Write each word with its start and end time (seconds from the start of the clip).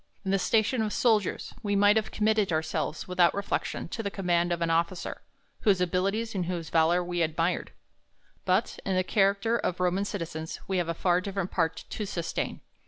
In 0.25 0.31
the 0.31 0.39
station 0.39 0.81
of 0.81 0.93
soldiers, 0.93 1.53
we 1.61 1.75
might 1.75 1.95
have 1.95 2.09
committed 2.09 2.51
ourselves, 2.51 3.07
without 3.07 3.35
reflection, 3.35 3.87
to 3.89 4.01
the 4.01 4.09
command 4.09 4.51
of 4.51 4.63
an 4.63 4.71
officer, 4.71 5.21
whose 5.59 5.79
abilities 5.79 6.33
and 6.33 6.47
whose 6.47 6.71
valour 6.71 7.03
we 7.03 7.21
admired; 7.21 7.71
but, 8.43 8.79
in 8.83 8.95
the 8.95 9.03
character 9.03 9.57
of 9.59 9.79
Roman 9.79 10.05
citizens, 10.05 10.59
we 10.67 10.79
have 10.79 10.89
a 10.89 10.95
far 10.95 11.21
different 11.21 11.51
part 11.51 11.85
to 11.87 12.07
sustain. 12.07 12.61